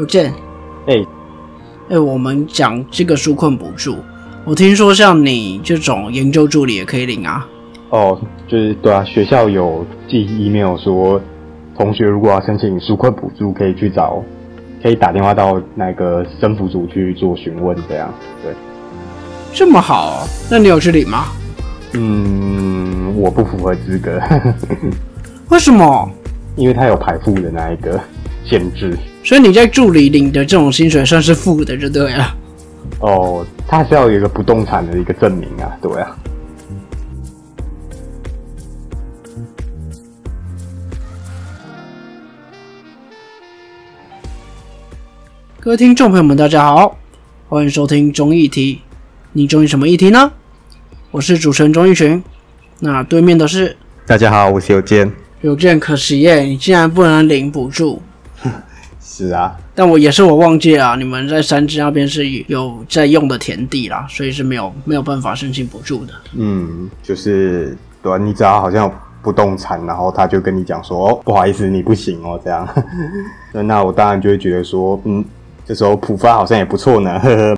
[0.00, 0.32] 有见，
[0.86, 1.06] 哎、
[1.90, 3.96] 哎、我们讲这个纾困补助，
[4.46, 7.46] 我听说像你这种研究助理也可以领啊。
[7.90, 8.18] 哦，
[8.48, 11.20] 就是对啊，学校有寄 email 说，
[11.76, 14.24] 同学如果要申请纾困补助，可以去找，
[14.82, 18.10] 可以打电话到那个生辅组去做询问，这样。
[18.42, 18.54] 对，
[19.52, 21.26] 这么好，那你有去领吗？
[21.92, 24.18] 嗯，我不符合资格，
[25.50, 26.10] 为什么？
[26.56, 28.00] 因为他有排付的那一个
[28.46, 28.96] 限制。
[29.30, 32.36] 所以你在助理领的这种薪水算是负的，就对了。
[32.98, 36.18] 哦，他是要有一个不动产的一个证明啊，对啊。
[45.60, 46.98] 各位听众朋友们，大家好，
[47.48, 48.80] 欢迎收听中议题。
[49.32, 50.32] 你中意什么议题呢？
[51.12, 52.20] 我是主持人钟义群。
[52.80, 53.76] 那对面的是
[54.08, 55.08] 大家好，我是有健。
[55.42, 58.02] 有健可惜耶，你竟然不能领补助。
[59.12, 66.12] 是啊，但我也是我忘记了，你们在三支那边是有在用的田地啦，所以是没有没有办法申请补助的。
[66.36, 72.66] 嗯，就是对啊，你只要好像不动产，然后他就跟你讲说，哦，不好意思，你不行哦，这样。
[73.52, 75.24] 那那我当然就会觉得说，嗯，
[75.66, 77.18] 这时候浦发好像也不错呢。
[77.18, 77.54] 呵呵。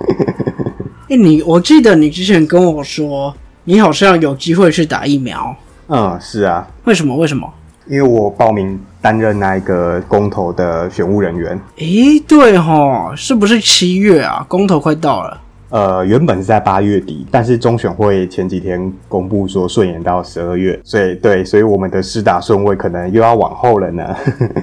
[1.09, 3.31] 哎、你我记得你之前跟我说，
[3.65, 5.55] 你好像有机会去打疫苗，
[5.87, 7.15] 嗯，是啊，为什么？
[7.15, 7.47] 为什么？
[7.87, 11.59] 因为我报名担任那一个公投的选务人员。
[11.77, 14.45] 诶，对吼，是不是七月啊？
[14.47, 15.39] 公投快到了。
[15.73, 24.15] 呃，原本是在八月底，但是中选会前几天公布说顺延到十二月，所以对，所以我们的施打顺位可能又要往后了呢。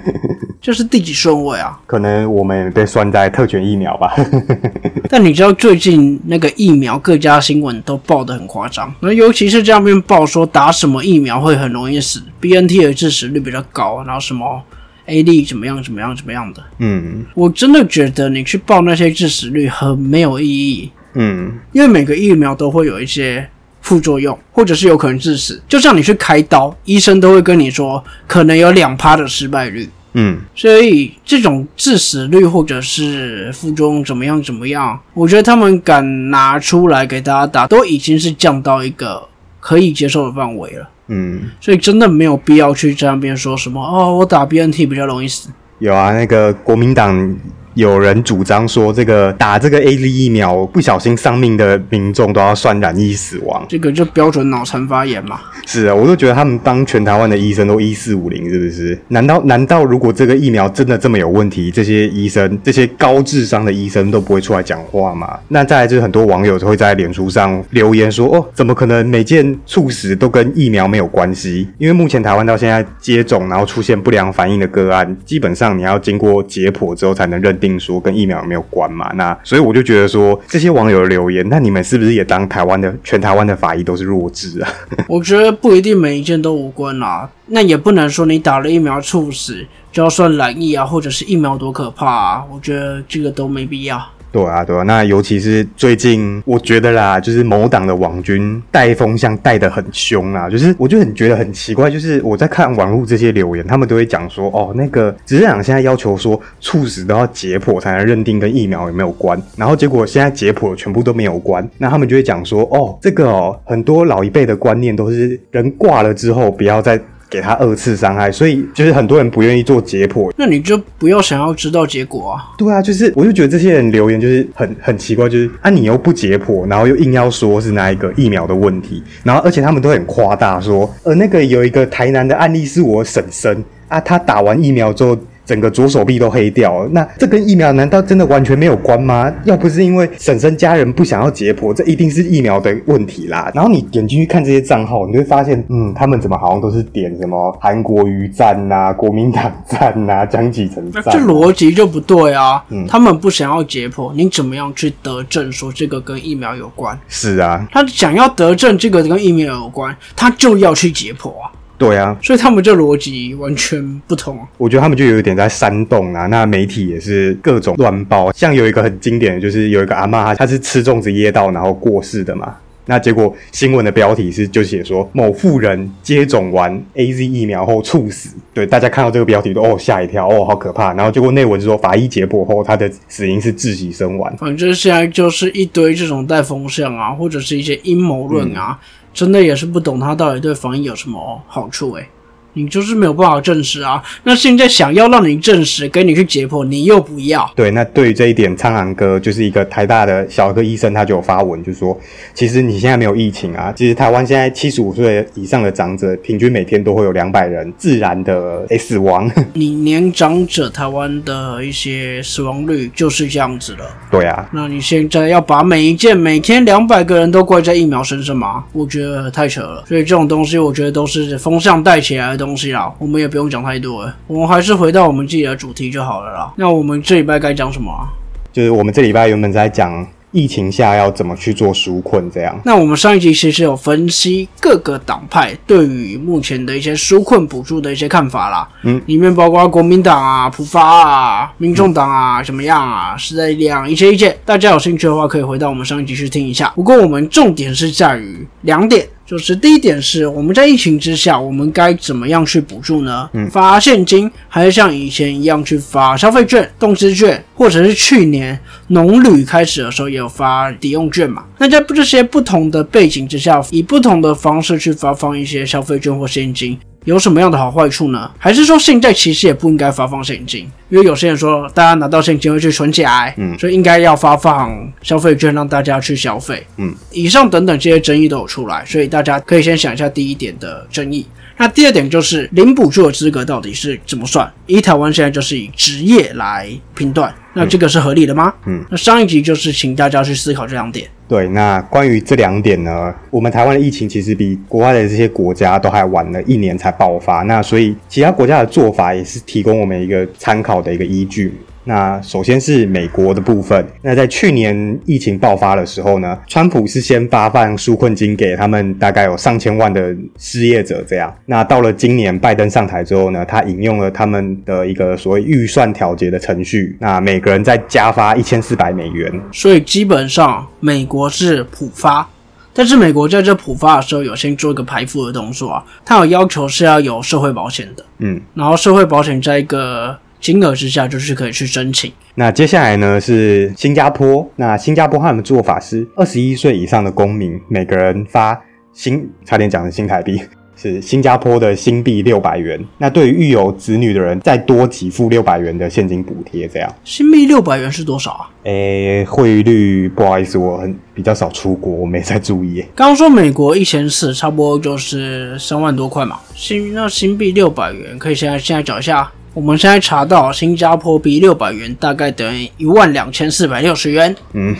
[0.62, 1.80] 这是第几顺位啊？
[1.84, 4.14] 可能我们被算在特权疫苗吧。
[5.10, 14.62] 但你知道最近那个疫苗各家新闻都报得很夸张，那尤其是这样边报说打什么疫苗会很容易死，BNT 的致死率比较高，然后什么
[15.08, 23.48] AD 怎么样怎么样怎么样的，嗯我真的觉得你去报那些致死率很没有意义，嗯，因为每个疫苗都会有一些
[23.82, 25.60] 副作用，或者是有可能致死。
[25.68, 29.88] 就像你去开刀，医生都会跟你说可能有两趴的失败率。
[30.12, 39.22] 嗯，所以这种致死率或者是副作用怎么样怎么样，我觉得他们敢拿出来给大家打，都已经是降到一个
[39.60, 40.88] 可以接受的范围了。
[41.06, 45.48] 嗯，所以真的没有必要去在那边说什么哦，我打 BNT 比较容易死。
[45.78, 47.36] 有啊，那个国民党
[47.74, 53.64] 有人主张说，这个打这个 A Z 疫苗不小心丧命的民众都要算染疫死亡。
[53.68, 55.40] 这个就标准脑残发言嘛。
[55.66, 58.98] 是啊，我都觉得他们当全台湾的医生都一四五零，是不是？
[59.08, 65.38] 难道难道如果这个疫苗真的这么有问题，这些医生这些高智商的医生都不会出来讲话吗？
[65.48, 71.68] 那再来就是很多网友会在脸书上留言说，哦，怎么可能每件猝死都跟疫苗没有关系？
[71.78, 79.12] 因为目前台湾到现在接种然后出现不良反应的个案，基本上你要经过解剖之后才能认定说跟疫苗有没有关嘛。
[79.14, 84.72] 那所以我就觉得说，这些网友的留言，那你们是不是也当台湾的全台湾的法医都是弱智啊？
[85.06, 92.44] 我觉得不一定每一件都无关啦，那也不能说你打了疫苗猝死就要算染疫啊，或者是疫苗多可怕啊。
[92.50, 94.02] 我觉得这个都没必要。
[94.32, 117.00] 对啊，对啊，那尤其是最近，我觉得啦，就是某党的网军带风向带得很凶啊，就是我就很觉得很奇怪，就是我在看网络这些留言，他们都会讲说，哦，那个执政党现在要求说猝死都要解剖才能认定跟疫苗有没有关，然后结果现在解剖全部都没有关，那他们就会讲说，哦，这个哦，很多老一辈的观念都是人挂了之后不要再。
[117.30, 122.50] 给他二次伤害，所以就是很多人不愿意做解剖，那你就不要想要知道结果啊。
[122.58, 135.16] 对啊，就是我就觉得这些人留言就是很很奇怪，就是啊你又不解剖，然后又硬要说是哪一个疫苗的问题，然后而且他们都很夸大说，呃那个有一个台南的案例是我婶婶啊，她打完疫苗之后。
[135.50, 139.28] 整个左手臂都黑掉了，那这跟疫苗难道真的完全没有关吗？
[139.42, 143.50] 要不是因为婶婶家人不想要解剖，这一定是疫苗的问题啦。
[143.52, 152.64] 然后你点进去看这些账号，你会发现，嗯，他们怎么好像都是点什么韩国瑜赞呐、国民党赞呐、江启臣赞、这逻辑就不对啊！
[152.68, 156.96] 嗯他们不想要解剖，你怎么样去得证说这个跟疫苗有关？
[157.08, 161.50] 是啊，他想要得证这个跟疫苗有关，他就要去解剖啊！
[161.80, 164.46] 对啊，所以他们这逻辑完全不同啊！
[164.58, 172.54] 我觉得他们就有一点在煽动啊，那媒体也是各种乱报，像有一个很经典的，就是有一个阿嬷，她是吃粽子噎到然后过世的嘛。
[172.84, 180.92] 那结果新闻的标题是就写说某妇人接种完 A Z 疫苗后猝死，对大家看到这个标题都哦吓一跳，哦好可怕。
[180.94, 184.36] 然后结果内文是说法医解剖后，他的死因是窒息身亡。
[184.36, 188.76] 反正现在就是一堆这种带风向啊，或者是一些阴谋论啊，
[189.12, 192.08] 真的也是不懂它到底对防疫有什么好处诶、
[192.54, 194.02] 你就是没有办法证实啊。
[194.24, 197.50] 那现在想要让你证实，给你去解剖，你又不要。
[197.54, 201.98] 对，那对于这一点，苍狼哥就是一个台大的小儿科医生，他就有发文，就说
[202.34, 209.30] 其实你现在没有疫情啊，其实台湾现在七十五岁以上的长者，平均每天都会有两百人自然的诶死亡。
[209.54, 213.84] 你年长者台湾的一些死亡率就是这样子了。
[214.10, 218.64] 对啊，那你现在要把每一件每天两百个人都怪在疫苗身上吗？
[218.72, 219.84] 我觉得太扯了。
[219.86, 222.92] 所以这种东西，我觉得都是风向带起来的东西啦。
[222.98, 226.52] 我们也不用讲太多了，我们还是回到我们自己的主题就好了啦。
[226.56, 228.08] 那我们这礼拜该讲什么啊？
[228.52, 232.56] 就是我们这礼拜原本在讲疫情下要怎么去做纾困，这样。
[232.64, 238.68] 那我们上一集其实有分析各个党派对于目前的一些纾困补助的一些看法啦。
[238.82, 244.36] 嗯，里面包括国民党啊、普发啊、民众党啊、怎么样啊、时代力量一些意见。
[244.44, 246.72] 大家有兴趣的话，可以回到我们上一集去听一下。
[246.76, 249.06] 不过我们重点是在于两点。
[249.30, 253.30] 就是第一点是，我们在疫情之下，我们该怎么样去补助呢？
[253.32, 261.44] 嗯发现金，还是像以前一样去发消费券、动资券，或者是去年农旅开始的时候也有发抵用券嘛？
[261.58, 266.76] 那在这些不同的背景之下，以不同的方式去发放一些消费券或现金。
[267.04, 268.30] 有什么样的好坏处呢？
[268.38, 270.70] 还是说现在其实也不应该发放现金？
[270.90, 274.70] 因为有些人说，大家拿到现金会去存起来，嗯所以应该要发放
[275.02, 276.66] 消费券让大家去消费。
[276.76, 281.26] 嗯，以上等等这些争议都有出来，所以大家可以先想一下第一点的争议。
[281.60, 284.50] 那第二点就是零补助的资格到底是怎么算？
[284.64, 288.50] 以台湾现在就是以职业来评断，那这个是合理的吗？
[288.64, 291.06] 嗯，那上一集就是请大家去思考这两点。
[291.28, 301.54] 对，那关于这两点呢，我们台湾的疫情其实比国外的这些国家都还晚了一年才爆发，那所以其他国家的做法也是提供我们一个参考的一个依据。
[301.90, 311.34] 那首先是美国的部分，那在去年疫情爆发的时候呢，川普是先发放纾困金给他们大概有上千万的失业者，这样。
[311.46, 322.24] 那到了今年拜登上台之后呢，他引用了他们的一个所谓预算调节的程序，那每个人再加发一千四百美元，所以基本上美国是普发，
[322.72, 332.12] 但是美国在这普发的时候有先做一个排付的动作啊，它有要求是要有社会保险的，嗯，然后社会保险在一个金额之下就是可以去申请。
[332.34, 338.60] 那接下来呢是新加坡，那新加坡他们的做法是二十一岁以上的公民每个人发
[338.92, 340.40] 新，差点讲成新台币。
[340.82, 346.90] 是新加坡的新币六百元，那对于育有子女的人，再多给付六百元的现金补贴，这样。
[347.04, 348.48] 新币六百元是多少啊？
[348.62, 352.88] 诶，汇率不好意思，我很比较少出国，我没在注意耶。
[352.94, 356.38] 刚刚说美国一千四，差不多就是三万多块嘛。
[356.54, 359.30] 新那新币六百元，可以现在现在找一下。
[359.60, 364.74] 我们现在查到新加坡币六百元大概等于一万两千四百六十元，嗯，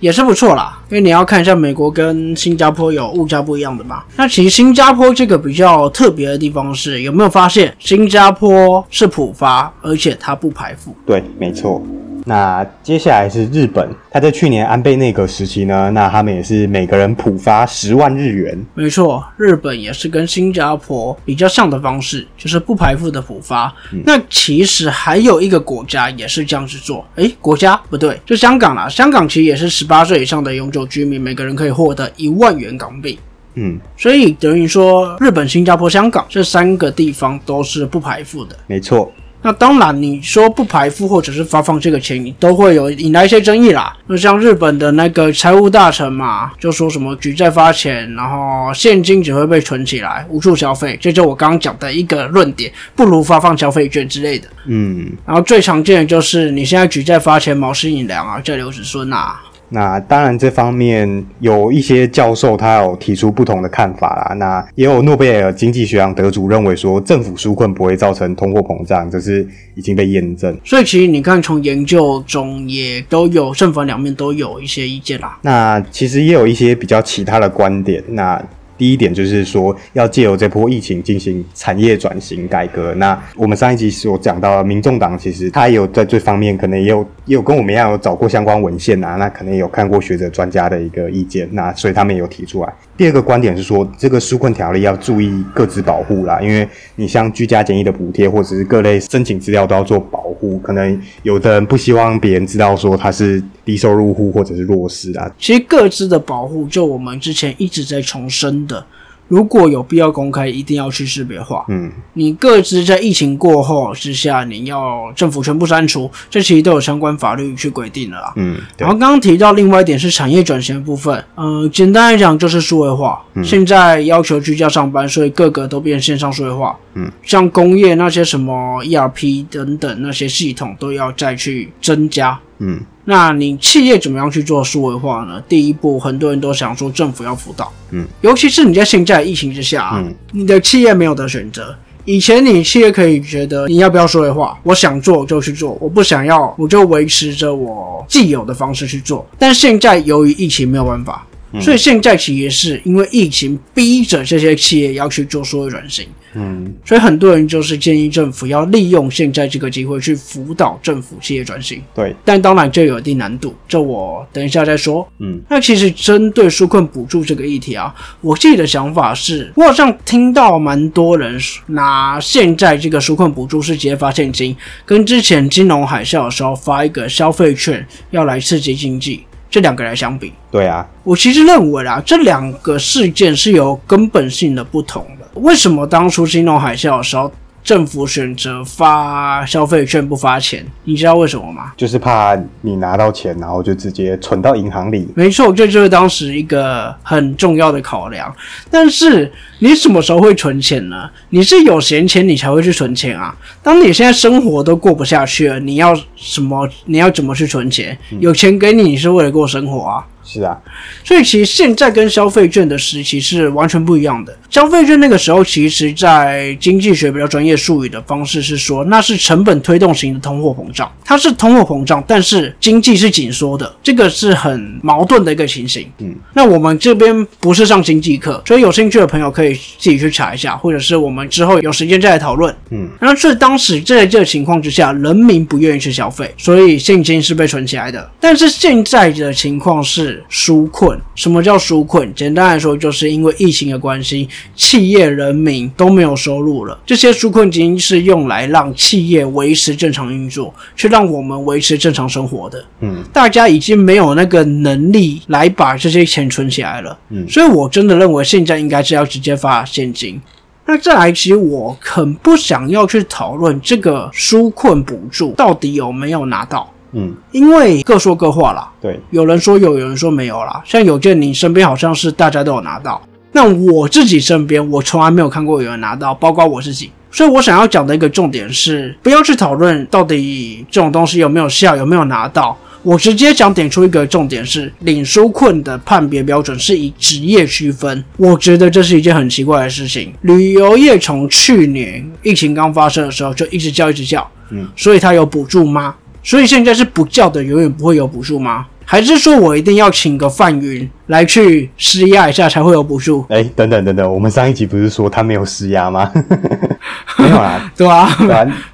[0.00, 0.78] 也是不错啦。
[0.90, 4.02] 因为你要看一下美国跟新加坡有物价不一样的嘛。
[4.16, 10.94] 那其实新加坡这个比较特别的地方是，有没有发现新加坡是普发，而且它不排付？
[11.06, 11.82] 对，没错。
[12.28, 18.66] 那接下来是日本，他在去年安倍内阁时期呢，那他们也是每个人普发十万日元。
[18.74, 23.74] 没错，日本也是跟新加坡比较像的方式，就是不排付的普发。
[24.04, 28.86] 那其实还有一个国家也是这样子做，诶，国家不对，就香港啦。
[28.86, 33.18] 香港其实也是十八岁以上的永久居民，每个人可以获得一万元港币。
[33.54, 38.54] 嗯，所以等于说，日本、新加坡、香港这三个地方都是不排付的。
[38.66, 39.10] 没错。
[39.40, 43.96] 那当然，你说不排付或者是发放这个钱，你都会有引来一些争议啦。
[44.08, 54.48] 就像日本的那个财务大臣嘛，就说什么举债发钱，然后现金只会被存起来，无处消费，这就我刚刚讲的一个论点，不如发放消费券之类的。
[54.66, 59.40] 嗯，然后最常见的就是你现在举债发钱，毛氏引粮啊，债留子孙啊。
[59.70, 64.34] 那当然，这方面有一些教授他有提出不同的看法啦。
[64.34, 70.56] 那也有诺贝尔经济学奖得主认为说，政府纾困不会造成通货膨胀，这是已经被验证。
[70.64, 75.38] 所以其实你看，从研究中也都有正反两面都有一些意见啦。
[75.42, 78.02] 那其实也有一些比较其他的观点。
[78.08, 78.42] 那
[78.78, 82.94] 第一点就是说，要借由这波疫情进行产业转型改革。
[82.94, 92.72] 那我们上一集所讲到，民众党其实他也有在这方面，可能也有也有跟我们一样有找过相关文献啊，那可能也有看过学者专家的一个意见，那所以他们也有提出来。
[92.96, 108.86] 第二个观点是说，这个纾困条例要注意各自保护啦，因为你像居家检疫的补贴或者是各类申请资料都要做保护，可能有的人不希望别人知道说他是低收入户或者是弱势啊，其实各自的保护，就我们之前一直在重申的，
[109.26, 111.64] 如果有必要公开，一定要去识别化。
[111.68, 118.32] 嗯，你各自在疫情过后之下，你要政府全部删除，这其实都有相关法律去规定的啦。
[118.36, 123.20] 嗯，对然后刚刚提到另外一点是产业转型的部分，呃，简单来讲就是数位化。
[123.34, 126.76] 嗯现在要求居家上班，所以各个都变线上数位化。
[126.94, 132.38] 嗯，像工业那些什么 ERP 等等那些系统都要再去增加。
[132.58, 135.42] 嗯，那你企业怎么样去做数位化呢？
[135.48, 141.74] 第一步，很多人都想说政府要辅导，嗯，尤其是你在现在疫情之下、啊，嗯你的企业没有得选择。
[142.04, 149.26] 以前你企业可以觉得你要不要数位化，我想做就去做，我不想要我就维持着我既有的方式去做。
[149.38, 151.26] 但现在由于疫情没有办法，
[151.60, 156.06] 所以现在其实是因为疫情逼着这些企业要去做数位转型。
[156.34, 165.08] 嗯，所以很多人就是建议政府要利用现在这个机会去辅导政府企业转型，对，但当然这有一定难度，这我等一下再说。
[165.20, 185.26] 嗯，那其实针对纾困补助这个议题啊，我自己的想法是，我好像听到蛮多人拿现在这个纾困补助是直接发现金，跟之前金融海啸的时候发一个消费券要来刺激经济，这两个来相比，对啊，我其实认为啦，这两个事件是有根本性的不同的。
[185.40, 187.32] 为什么当初金融海啸的时候，
[187.68, 190.64] 政府选择发消费券不发钱？
[190.84, 191.70] 你知道为什么吗？
[191.76, 195.06] 就是怕你拿到钱，然后就直接存到银行里。
[195.14, 198.34] 没错，这就是当时一个很重要的考量。
[198.70, 201.10] 但是你什么时候会存钱呢？
[201.28, 203.36] 你是有闲钱你才会去存钱啊。
[203.62, 206.66] 当你现在生活都过不下去了，你要什么？
[206.86, 207.98] 你要怎么去存钱？
[208.18, 210.06] 有钱给你，你是为了过生活啊。
[210.30, 210.54] 是啊，
[211.02, 214.36] 所以其实现在跟消费券的时期是完全不一样的。
[214.50, 225.90] 消费券那个时候，其实在经济学比较专业术语的方式是说，那是成本推动型的通货膨胀，它是通货膨胀，但是经济是紧缩的，这个是很矛盾的一个情形。
[225.98, 232.54] 嗯，那我们这边不是上经济课，所以有兴趣的朋友可以自己去查一下，或者是我们之后有时间再来讨论。
[232.70, 238.10] 嗯，然后所以当时在这个情况之下，人民不愿意去消费，所以现金是被存起来的。
[238.20, 239.82] 但是现在的情况
[240.28, 240.98] 是纾困。
[241.14, 242.14] 什么叫纾困？
[242.14, 246.78] 简单来说，就是因为疫情的关系，企业、人民都没有收入了。
[246.86, 252.64] 这些纾困金是用来让企业维持正常运作，去让我们维持正常生活的。
[252.80, 256.98] 嗯，大家已经没有那个能力来把这些钱存起来了。
[257.10, 260.20] 嗯所以我真的认为现在应该是要直接发现金。
[260.66, 268.70] 那再来，其实我很不想要去讨论这个纾困补助到底有没有拿到，嗯，因为各说各话啦。
[268.80, 270.62] 对，有人说有，有人说没有啦。
[270.64, 273.00] 像有件你身边好像是大家都有拿到，
[273.32, 276.90] 那我自己身边我从来没有看过有人拿到，包括我自己。
[277.10, 282.56] 所以我想要讲的一个重点是，不要去讨论到底这种东西有没有效，有没有拿到。
[282.82, 288.04] 我直接想点出一个重点是，领书困的判别标准是以职业区分。
[288.18, 290.12] 我觉得这是一件很奇怪的事情。
[290.20, 295.94] 旅游业从去年疫情刚发生的时候就一直叫一直叫，嗯，所以它有补助吗？
[296.28, 298.66] 所以现在是不叫的，永远不会有补助吗？
[298.84, 303.26] 还是说我一定要请个范云来去施压一下才会有补助？
[303.28, 306.10] 哎，等等等等，我们上一集不是说他没有施压吗？
[307.18, 308.08] 没有啦，对啊，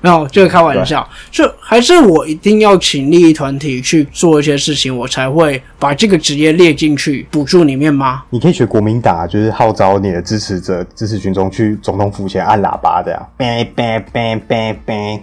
[0.00, 1.08] 没有，这个开玩笑。
[1.30, 8.22] 就还是我一定要请利益团体去做一些事情，我才会把这个职业列进去补助里面吗？
[8.30, 13.26] 你可以学国民党啊，就是号召你的支持者、支持群众去总统府前按喇叭的呀、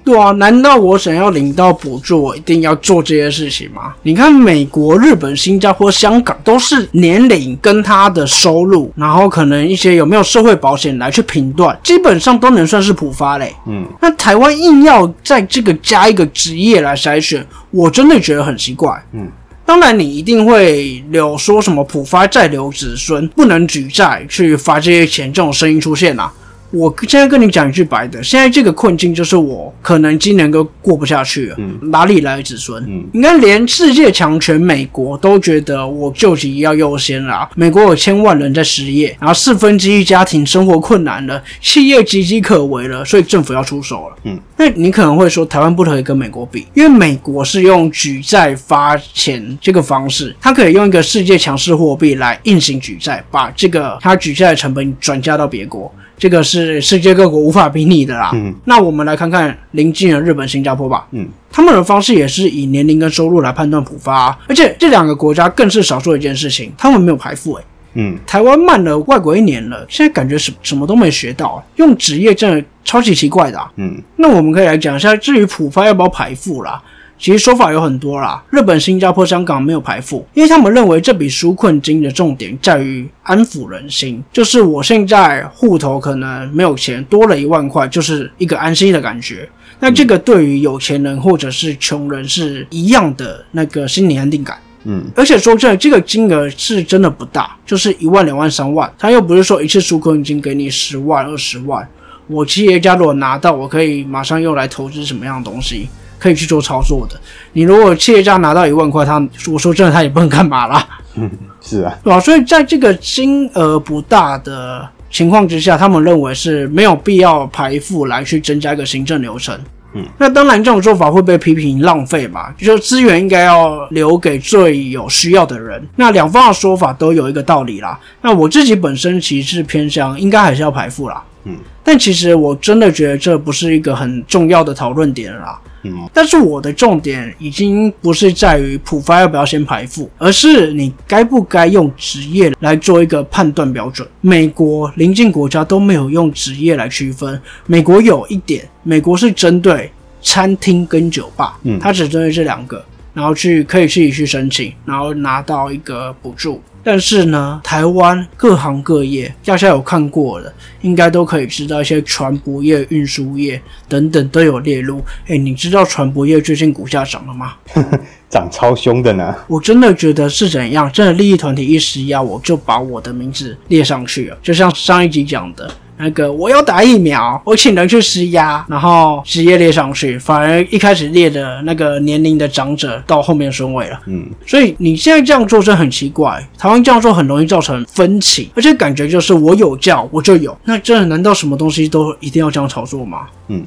[0.03, 3.93] 对啊，难道我想要领到补助，我一定要做这些事情吗？
[4.01, 13.53] 你看，美国、日本、新加坡、香港都是年龄跟他的收入，然后可能一些有没有社会保险来去评断，基本上都能算是普发嘞。
[13.67, 19.03] 嗯，那台湾硬要在这个加一个职业来筛选，我真的觉得很奇怪。
[19.11, 19.27] 嗯。
[19.63, 26.29] 当然，你一定会有说什么普发再留子孙，不能举债去发这些钱这种声音出现啦、
[26.71, 32.81] 我现在跟你讲一句白的，现在这个困境就是我可能今年都过不下去了，哪里来的子孙？
[32.87, 37.49] 嗯你看，连世界强权美国都觉得我救急要优先啦。
[37.55, 44.15] 美国有千万人在失业，然后四分之一家庭生活困难了，企业岌岌可危了，所以政府要出手了。
[44.23, 55.93] 嗯，那你可能会说，台湾不可以跟美国比，因为美国是用举债发钱这个方式，它可以用一个世界强势货币来硬行举债，把这个它举债的成本转嫁到别国。
[56.21, 58.29] 这个是世界各国无法比拟的啦。
[58.35, 61.07] 嗯，那我们来看看邻近的日本、新加坡吧。
[61.13, 67.63] 嗯，他们的方式也是以年龄跟收入来判断普发、啊，而且这两个国家更是少做一件事情，他们没有排富、欸。
[67.95, 73.71] 嗯，台湾慢了外国一年了，现在感觉什什么都没学到、啊，用职业真的超级奇怪的、啊。
[73.77, 76.79] 嗯，那我们可以来讲一下，至于普发要不要排富啦，
[77.21, 78.43] 其实说法有很多啦。
[78.49, 89.47] 日本、新加坡、香港没有排富，因为他们认为这笔纾困金的重点在于安抚人心，就是我现在户头可能没有钱，多了一万块，就是一个安心的感觉。
[89.79, 94.57] 那这个对于有钱人或者是穷人是一样的那个心理安定感。
[94.85, 101.87] 嗯，而且说真的，这个金额是真的不大，就是一万、两万、三万，他又不是说一次纾困金给你十万、二十万。
[102.25, 105.87] 我企业家如果拿到，我可以马上用来投资什么样的东西，
[106.21, 107.19] 可以去做操作的。
[107.53, 109.15] 你如果企业家拿到一万块，他
[109.51, 111.27] 我说真的，他也不能干嘛啦，嗯
[111.59, 112.19] 是啊，对吧？
[112.19, 119.59] 所以在这个金额不大的情况之下，他们认为是没有必要排付来去增加一个行政流程。
[119.93, 125.85] 嗯，那当然，这种做法会被批评浪费嘛，就是资源应该要留给最有需要的人。
[125.97, 127.99] 那两方的说法都有一个道理啦。
[128.21, 131.21] 那我自己本身其实是偏向应该还是要排付啦。
[131.43, 135.59] 嗯，但其实我真的觉得这不是一个很重要的讨论点啦。
[135.83, 144.07] 嗯，但是我的重点已经不是在于普发要不要先排付，而是你该不该用职业来做一个判断标准。
[144.21, 151.79] 美国邻近国家都没有用职业来区分，美国有一点，美国是针对餐厅跟酒吧，嗯。
[151.79, 152.83] 它只针对这两个，
[153.13, 156.61] 然后去可以自己去申请，然后拿到一个补助。
[156.83, 160.51] 但是呢，台湾各行各业，大家有看过的，
[160.81, 164.99] 应该都可以知道一些船舶业、运输业等等都有列入。
[165.27, 167.53] 哎，你知道船舶业最近股价涨了吗？
[168.27, 169.35] 涨超凶的呢。
[169.47, 174.37] 我真的觉得是怎样，真的利益团体一施压，我就把我的名字列上去了。
[174.41, 175.69] 就像上一集讲的
[176.01, 183.99] 那个，我要打疫苗，我请人去施压，然后职业列上去，反而一开始列的那个年龄的长者到后面顺位了。
[184.07, 193.27] 嗯，所以你现在这样做真的很奇怪，台湾这样做很容易造成分歧，而且感觉就是我有叫我就有，那这难道什么东西都一定要这样炒作吗？
[193.47, 193.63] 嗯，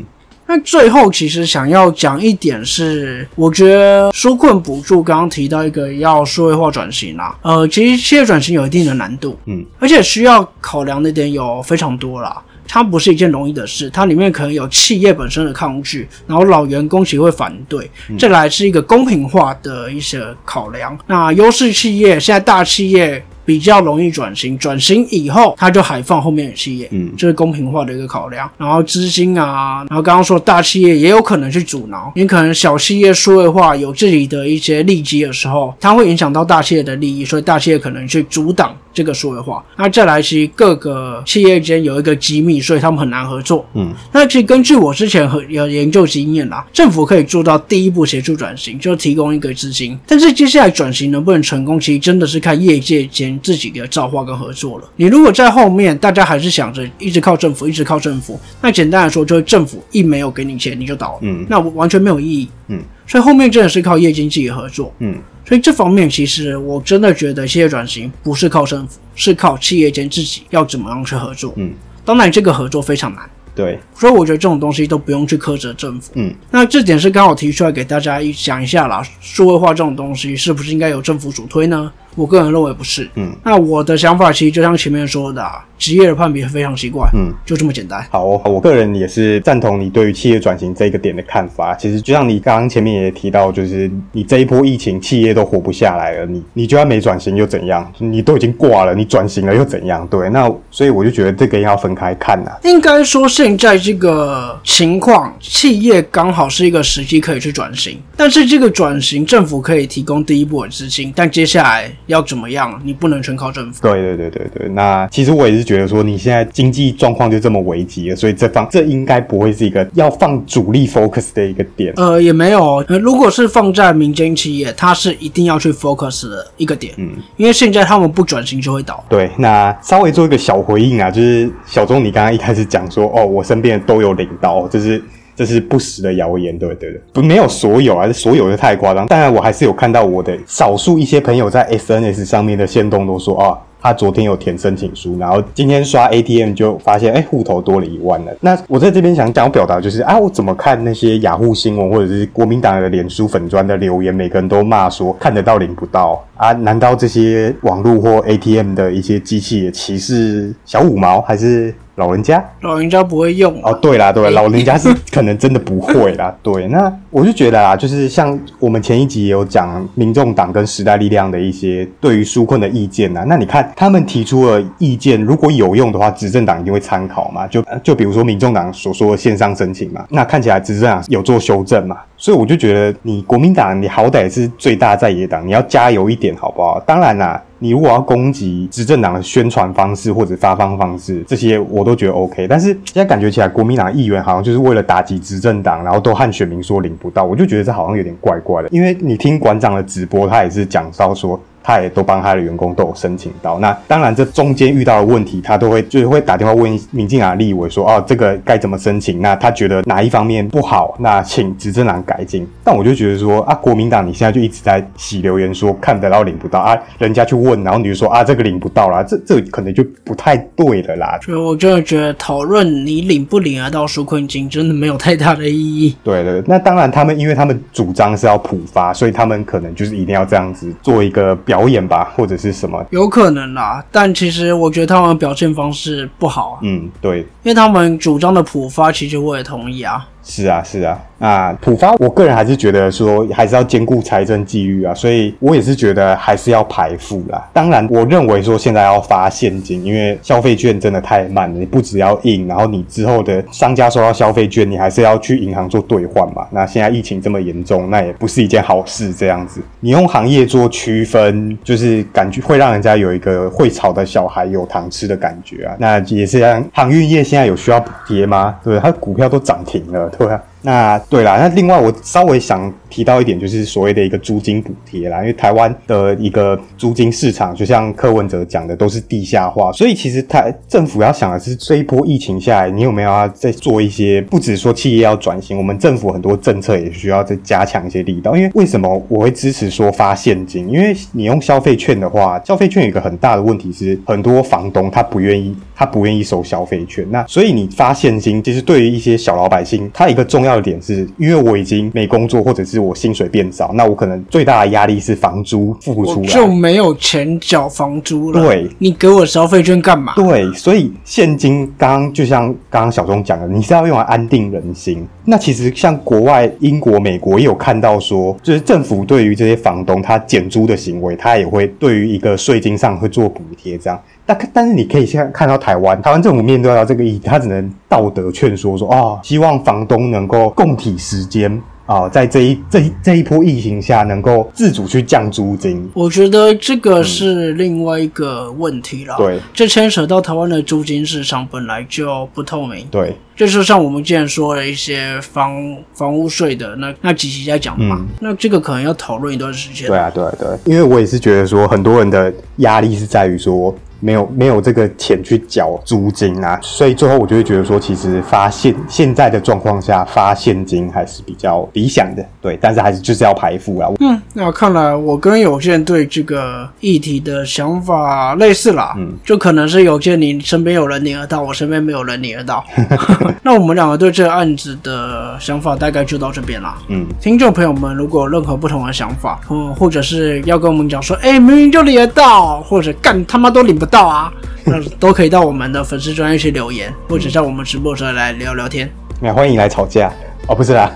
[0.55, 12.41] 那最后其实想要讲一点是，我觉得纾困补助刚刚提到一个要数位化转型啦，呃，其实企业转型有一定的难度，嗯，而且需要考量的点有非常多啦。
[12.69, 20.97] 它不是一件容易的事，它里面可能有企业本身的抗拒，然后老员工其实会反对，再来是一个公平化的一些考量。
[21.09, 28.51] 那优势企业现在大企业比较容易转型，转型以后它就海放后面的企业，嗯这是公平化的一个考量。
[28.57, 39.65] 然后资金啊，然后刚刚说大企业也有可能去阻挠，你可能小企业数位化有自己的一些利基的时候，它会影响到大企业的利益，所以大企业可能去阻挡这个数位化。
[39.77, 43.67] 那再来，其实各个企业间有一个机密，所以他们很难合作。
[43.75, 49.99] 嗯，那其实根据我之前和有研究经验啦，政府可以做到第一步协助转型，就提供一个资金。
[50.07, 54.85] 但是接下来转型能不能成功，其实真的是看业界间自己的造化跟合作了。
[54.97, 62.49] 你如果在后面大家还是想着一直靠政府，一直靠政府，那简单来说就是政府一没有给你钱你就倒了，嗯那完全没有意义。
[62.69, 64.93] 嗯，所以后面真的是靠业经济合作。
[64.99, 71.53] 嗯，所以这方面其实我真的觉得企业转型不是靠政府，是靠企业间自己要怎么样去合作。
[71.57, 71.73] 嗯，
[72.05, 73.29] 当然这个合作非常难。
[73.57, 76.11] 对，所以我觉得这种东西都不用去苛责政府。
[76.17, 79.01] 嗯，那这点是刚好提出来给大家一讲一下啦。
[79.21, 81.93] 数位化这种东西是不是应该由政府主推呢？
[82.15, 83.09] 我个人认为不是。
[83.15, 87.09] 嗯，那我的想法其实就像前面说的、啊，职业的判别非常奇怪。
[87.15, 88.05] 嗯，就这么简单。
[88.11, 91.75] 好，我个人也是赞同你对于企业转型这个点的看法。
[91.75, 97.91] 其实就像你刚刚前面也提到，就是你这一波疫情，企业都活不下来了，你你就算没转型又怎样？
[97.99, 100.07] 你都已经挂了，你转型了又怎样？
[100.09, 113.83] 对，那所以我就觉得这个要分开看呐、应该说，现在这个情况，企业刚好是一个时机可以去转型，但是这个转型，政府可以提供第一步的资金，但接下来要怎么样，你不能全靠政府。
[113.83, 121.93] 对对对对对，那其实我也是觉得说，你现在经济状况就这么危急了，所以这方这应该不会是一个要放主力 focus 的一个点。
[121.97, 129.05] 呃，也没有，呃，如果是放在民间企业，它是一定要去 focus 的一个点，嗯，因为现在他们不转型就会倒。
[129.09, 135.03] 对，那稍微做一个小回应啊，就是小钟，你刚刚一开始讲说，哦，我身边都有领导，就是
[135.37, 139.07] 这是不实的谣言，对对对，不没有所有啊，所有的太夸张。
[139.07, 143.59] 当然，我还是有看到我的少数一些朋友在 SNS 上面的线动都说啊。
[143.85, 148.33] 他昨天有填申请书，然后今天刷 ATM 就发现，哎，户头多了一万了。
[148.41, 156.51] 那我在这边想讲表达就是，啊，我怎么看那些雅虎新闻或者是国民党的脸书粉砖的留言，每个人都骂说看得到领不到啊？
[156.53, 166.35] 难道这些网络或 ATM 的一些机器也歧视小五毛，还是老人家老人家不会用哦，对啦，对，老人家是可能真的不会啦。
[166.43, 173.25] 对，那我就觉得啊，就是像我们前一集也有讲民众党跟时代力量的一些对于纾困的意见呐。
[173.29, 177.47] 那你看他们提出了意见，如果有用的话，执政党一定会参考嘛。
[177.47, 181.97] 就就比如说民众党所说的线上申请嘛，那看起来执政党有做修正嘛。
[182.17, 186.81] 所以我就觉得，你国民党，你好歹是最大在野党，你要加油一点，好不好？
[186.87, 192.47] 当然啦，你如果要攻击执政党的宣传方式或者发放方式，这些我都觉得 OK。
[192.47, 198.69] 但是现在感觉起来，国民党议员好像就是为了打击执政党，然后都和选民说领不到，我就觉得这好像有点怪怪的。
[198.71, 201.41] 因为你听馆长的直播，他也是讲到说。
[201.67, 209.23] 他也都帮他的员工都有申请到，那当然这中间遇到的问题，他都会就是会打电话问民进党立委说，哦，这个该怎么申请？
[209.23, 212.47] 那他觉得哪一方面不好，那请执政党改进。
[212.63, 221.19] 但我就觉得说，啊，国民党你现在就一直在洗留言说看得到领不到啊，人家去问，然后你就说啊，这个领不到啦，这这可能就不太对了啦。
[221.23, 225.97] 所以我真的觉得讨论你领不领得到纾困金，真的没有太大的意义。
[226.05, 231.54] 对对，那当然他们因为他们主张是要普发，所以他们可能就是一定要这样子做一个表。
[231.55, 232.85] 表演吧，或者是什么？
[232.91, 236.59] 有可能啦，但其实我觉得他们表现方式不好。
[236.63, 240.05] 嗯，对，因为他们主张的普发，其实我也同意啊。
[240.25, 247.47] 是啊，是啊，那浦发，我个人还是觉得说还是要兼顾财政纪律啊，所以我也是觉得还是要排付啦。
[247.53, 256.47] 当然，我认为说现在要发现金，因为消费券真的太慢了，你不只要印，然后你之后的商家收到消费券，你还是要去银行做兑换嘛。
[256.51, 259.13] 那现在疫情这么严重，那也不是一件好事。
[259.13, 265.77] 这样子，你用行业做区分，就是感觉会让人家有一个会炒的小孩有糖吃的感觉啊。
[265.79, 268.57] 那也是让航运业现在有需要补贴吗？
[268.65, 270.11] 对，它股票都涨停了。
[270.19, 288.35] 对啊，那对啦，那另外我稍微想提到一点，就是所谓的一个租金补贴啦，因为台湾的一个租金市场，就像柯文哲讲的，都是地下化，所以其实台政府要想的是，这一波疫情下来，你有没有要再做一些，不止说企业要转型，我们政府很多政策也需要再加强一些力道。
[288.35, 290.67] 因为为什么我会支持说发现金？
[290.71, 299.75] 因为你用消费券的话，消费券有一个很大的问题是，很多房东他不愿意，他不愿意收消费券，那所以你发现金，其实对于一些小老百姓。
[299.93, 308.41] 他一个重要的点是，因为我已经没工作，或者是我薪水变少，那我可能最大的压力是房租付不出来，就没有钱缴房租了。
[308.41, 310.13] 对，你给我消费券干嘛？
[310.17, 315.07] 对，所以现金刚就像刚刚小钟讲的，你是要用来安定人心。
[315.25, 323.99] 那其实像国外英国、美国也有看到说，就是政府对于这些房东他减租的行为，他也会对于一个税金上会做补贴这样。
[324.27, 335.87] 但但是你可以现在看到台湾，台湾政府面对到这个议题，他只能道德劝说说啊，希望房东能够共体时间啊，在这一这这一波疫情下，能够自主去降租金。
[335.93, 339.15] 我觉得这个是另外一个问题了。
[339.19, 342.87] 对，这牵扯到台湾的租金市场本来就不透明。
[342.91, 345.55] 对，就是像我们之前说了一些房
[345.93, 349.87] 房屋税的那那几期在讲嘛，那这个可能要讨论一段时间。
[349.87, 353.75] 对啊，对对，因为我也是觉得说，很多人的压力是在于说。
[354.05, 363.89] 没有没有这个钱去缴租金啊，所以最后我就会觉得说，其实发现现在的状况下发现金还是比较理想的，对，但是还是就是要排付啊。
[364.01, 372.63] 嗯，那看来我跟有些人对这个议题的想法类似啦，嗯，就可能是有些你身边有人领得到，我身边没有人领得到，
[373.43, 376.77] 那我们两个对这个案子的想法大概就到这边啦。
[376.89, 383.94] 嗯，听众朋友们如果有任何不同的想法，嗯，或者是要跟我们讲说，哎，明明就领得到，或者干他妈都领不到。
[383.95, 384.33] 到啊，
[384.67, 388.91] 那都可以到我们的粉丝专业去留言，或者在我们直播时候来聊聊天。
[389.21, 390.11] 那欢迎来吵架
[390.49, 390.91] 哦，不是啦。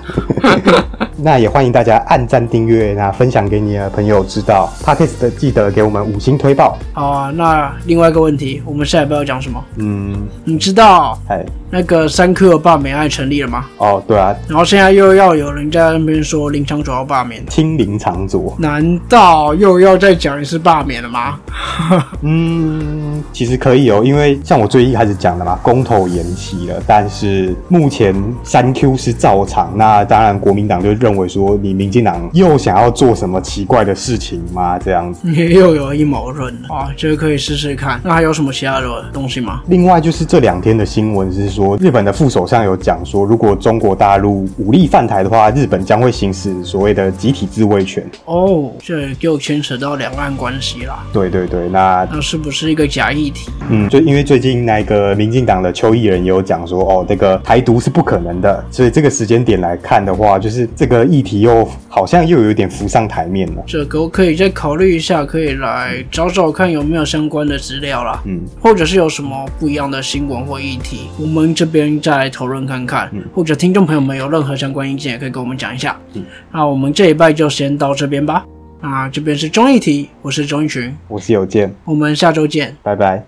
[1.16, 4.68] 那也欢迎大家按赞、订阅，那分享给你的朋友知道。
[4.84, 6.76] Podcast 的记得给我们五星推爆。
[6.92, 9.64] 好啊，那另外一个问题，我们下一步要讲什么？
[9.76, 11.16] 嗯，你知道？
[11.28, 11.46] 哎。
[11.70, 13.66] 那个三科罢免案成立了吗？
[13.76, 14.34] 哦，对啊。
[14.48, 18.56] 然后现在又要有人在那边说林长佐要罢免，听林长佐？
[18.58, 21.38] 难道又要再讲一次罢免了吗？
[22.22, 29.70] 嗯，其实可以哦，因为像我最一开始讲的嘛，公投延期了，但是目前三 Q 是照常。
[29.76, 34.78] 那当然，国民党就认为说，你民进党又想要做什么奇怪的事情吗？
[34.78, 38.00] 这样子，又有阴谋论啊，这个可以试试看。
[38.02, 39.60] 那还有什么其他的东西吗？
[39.66, 41.57] 另外就是这两天的新闻是。
[41.58, 48.04] 说日本的副首相有讲说，如果中国大陆武力犯台的话，日本将会行使所谓的集体自卫权。
[48.26, 51.04] 哦，这又牵扯到两岸关系啦。
[51.12, 53.50] 对对对，那那是不是一个假议题？
[53.70, 58.64] 嗯，就因为最近那个民进党的邱毅人也有讲说，哦，这个台独是不可能的。
[58.70, 63.62] 所以这个时间点来看的话，就是这个个议题又好像又有点浮上台面了。
[63.66, 75.98] 这个我可以再考虑一下，可以来找找看有没有相关的资料啦，嗯，或者是有什么不一样的新闻或议题，我们这边再来讨论看看，或者听众朋友们有任何相关意见，也可以跟我们讲一下。
[76.14, 78.44] 嗯，那我们这一拜就先到这边吧。
[78.80, 82.76] 那这边是综艺题，我是钟一群，我是有见，我们下周见。
[82.82, 83.24] 拜拜。